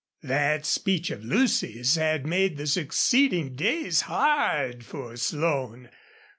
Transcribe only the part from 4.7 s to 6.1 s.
for Slone.